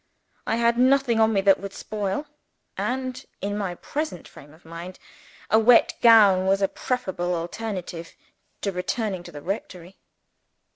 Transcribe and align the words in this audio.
I 0.47 0.55
had 0.55 0.79
nothing 0.79 1.19
on 1.19 1.31
me 1.31 1.41
that 1.41 1.59
would 1.59 1.73
spoil; 1.73 2.25
and, 2.75 3.23
in 3.39 3.55
my 3.55 3.75
present 3.75 4.27
frame 4.27 4.51
of 4.51 4.65
mind, 4.65 4.97
a 5.51 5.59
wet 5.59 5.93
gown 6.01 6.47
was 6.47 6.63
a 6.63 6.67
preferable 6.67 7.35
alternative 7.35 8.15
to 8.61 8.71
returning 8.71 9.21
to 9.21 9.31
the 9.31 9.43
rectory. 9.43 9.99